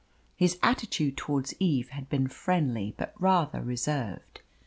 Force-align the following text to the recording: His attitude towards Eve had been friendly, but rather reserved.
His 0.35 0.57
attitude 0.63 1.15
towards 1.15 1.53
Eve 1.59 1.89
had 1.89 2.09
been 2.09 2.25
friendly, 2.27 2.95
but 2.97 3.13
rather 3.19 3.61
reserved. 3.61 4.41